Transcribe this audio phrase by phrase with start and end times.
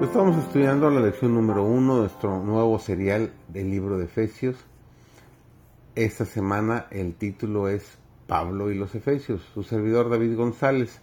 [0.00, 4.54] Estamos estudiando la lección número uno de nuestro nuevo serial del libro de Efesios.
[5.94, 7.96] Esta semana el título es
[8.26, 11.00] Pablo y los Efesios, su servidor David González.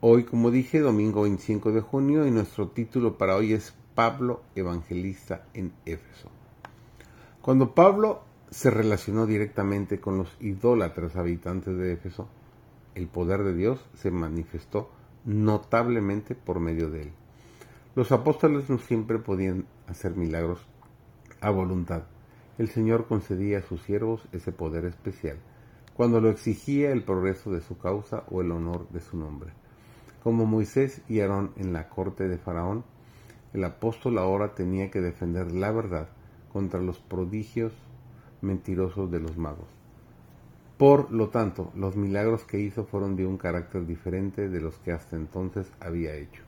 [0.00, 5.44] Hoy, como dije, domingo 25 de junio y nuestro título para hoy es Pablo Evangelista
[5.52, 6.30] en Éfeso.
[7.42, 12.26] Cuando Pablo se relacionó directamente con los idólatras habitantes de Éfeso,
[12.94, 14.88] el poder de Dios se manifestó
[15.26, 17.12] notablemente por medio de él.
[17.96, 20.60] Los apóstoles no siempre podían hacer milagros
[21.40, 22.02] a voluntad.
[22.58, 25.38] El Señor concedía a sus siervos ese poder especial,
[25.94, 29.54] cuando lo exigía el progreso de su causa o el honor de su nombre.
[30.22, 32.84] Como Moisés y Aarón en la corte de Faraón,
[33.54, 36.10] el apóstol ahora tenía que defender la verdad
[36.52, 37.72] contra los prodigios
[38.42, 39.68] mentirosos de los magos.
[40.76, 44.92] Por lo tanto, los milagros que hizo fueron de un carácter diferente de los que
[44.92, 46.42] hasta entonces había hecho.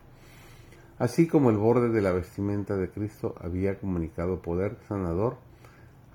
[0.98, 5.36] Así como el borde de la vestimenta de Cristo había comunicado poder sanador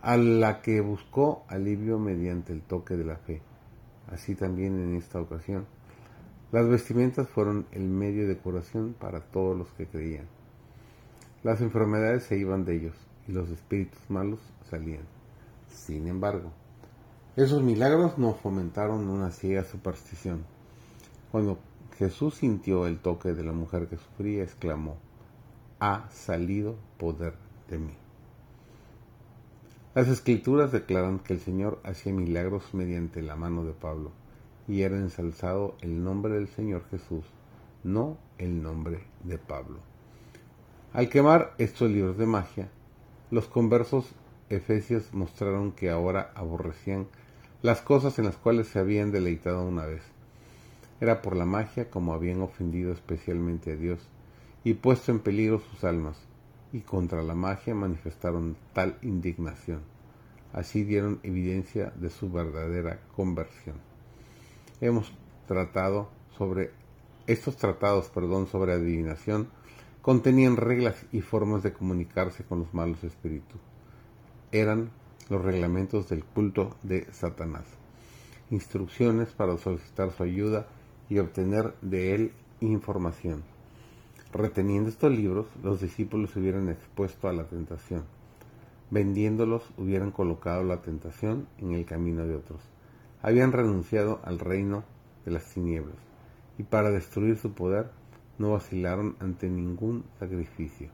[0.02, 3.42] a la que buscó alivio mediante el toque de la fe.
[4.12, 5.66] Así también en esta ocasión.
[6.52, 10.28] Las vestimentas fueron el medio de curación para todos los que creían.
[11.44, 12.96] Las enfermedades se iban de ellos
[13.28, 15.06] y los espíritus malos salían.
[15.70, 16.52] Sin embargo,
[17.38, 20.44] esos milagros no fomentaron una ciega superstición.
[21.32, 21.58] Cuando
[21.98, 24.98] Jesús sintió el toque de la mujer que sufría, exclamó,
[25.80, 27.36] ha salido poder
[27.70, 27.94] de mí.
[29.94, 34.12] Las escrituras declaran que el Señor hacía milagros mediante la mano de Pablo,
[34.68, 37.26] y era ensalzado el nombre del Señor Jesús,
[37.84, 39.80] no el nombre de Pablo.
[40.94, 42.70] Al quemar estos libros de magia,
[43.30, 44.16] los conversos
[44.50, 47.08] efesios mostraron que ahora aborrecían
[47.62, 50.02] las cosas en las cuales se habían deleitado una vez
[51.04, 54.00] era por la magia como habían ofendido especialmente a Dios
[54.64, 56.16] y puesto en peligro sus almas,
[56.72, 59.82] y contra la magia manifestaron tal indignación.
[60.54, 63.76] Así dieron evidencia de su verdadera conversión.
[64.80, 65.12] Hemos
[65.46, 66.72] tratado sobre
[67.28, 69.50] estos tratados, perdón, sobre adivinación
[70.02, 73.60] contenían reglas y formas de comunicarse con los malos espíritus.
[74.54, 74.90] Eran
[75.30, 77.66] los reglamentos del culto de Satanás,
[78.52, 80.66] instrucciones para solicitar su ayuda
[81.10, 83.44] y obtener de él información.
[84.32, 88.04] Reteniendo estos libros, los discípulos hubieran expuesto a la tentación.
[88.90, 92.62] Vendiéndolos, hubieran colocado la tentación en el camino de otros.
[93.22, 94.84] Habían renunciado al reino
[95.26, 95.98] de las tinieblas,
[96.58, 97.92] y para destruir su poder
[98.38, 100.90] no vacilaron ante ningún sacrificio.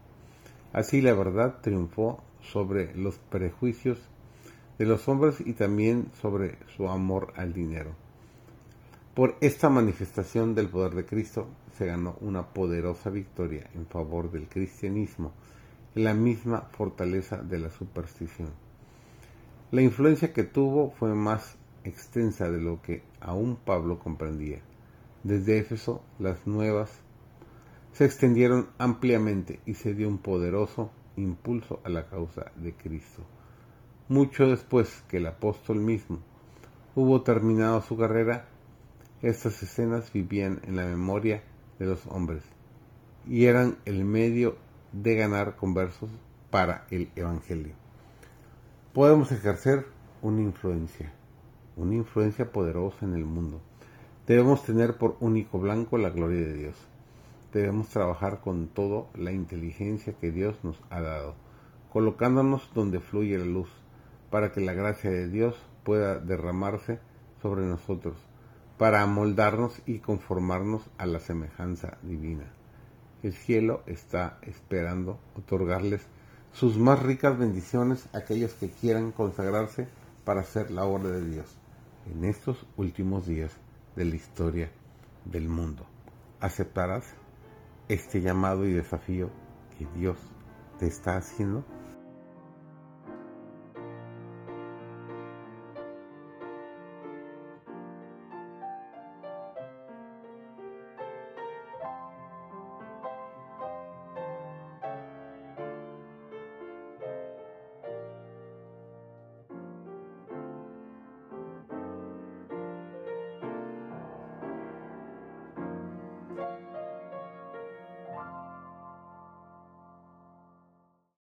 [0.73, 3.99] Así la verdad triunfó sobre los prejuicios
[4.77, 7.91] de los hombres y también sobre su amor al dinero.
[9.19, 14.47] Por esta manifestación del poder de Cristo se ganó una poderosa victoria en favor del
[14.47, 15.33] cristianismo,
[15.93, 18.47] la misma fortaleza de la superstición.
[19.71, 24.61] La influencia que tuvo fue más extensa de lo que aún Pablo comprendía.
[25.25, 26.89] Desde Éfeso las nuevas
[27.91, 33.23] se extendieron ampliamente y se dio un poderoso impulso a la causa de Cristo.
[34.07, 36.19] Mucho después que el apóstol mismo
[36.95, 38.47] hubo terminado su carrera,
[39.21, 41.43] estas escenas vivían en la memoria
[41.77, 42.41] de los hombres
[43.27, 44.55] y eran el medio
[44.93, 46.09] de ganar conversos
[46.49, 47.73] para el Evangelio.
[48.93, 49.85] Podemos ejercer
[50.21, 51.11] una influencia,
[51.75, 53.59] una influencia poderosa en el mundo.
[54.25, 56.75] Debemos tener por único blanco la gloria de Dios.
[57.51, 61.35] Debemos trabajar con toda la inteligencia que Dios nos ha dado,
[61.91, 63.69] colocándonos donde fluye la luz,
[64.29, 66.99] para que la gracia de Dios pueda derramarse
[67.41, 68.28] sobre nosotros
[68.79, 72.45] para amoldarnos y conformarnos a la semejanza divina.
[73.21, 76.07] El cielo está esperando otorgarles
[76.53, 79.89] sus más ricas bendiciones a aquellos que quieran consagrarse
[80.23, 81.57] para hacer la obra de Dios
[82.09, 83.51] en estos últimos días
[83.97, 84.71] de la historia
[85.25, 85.85] del mundo.
[86.39, 87.03] ¿Aceptarás
[87.89, 89.29] este llamado y desafío
[89.77, 90.17] que Dios
[90.79, 91.65] te está haciendo?